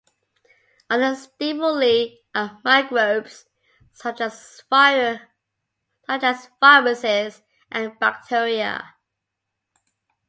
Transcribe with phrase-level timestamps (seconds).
[0.89, 3.45] Other stimuli are microbes
[3.91, 4.63] such as
[6.07, 8.95] viruses and bacteria.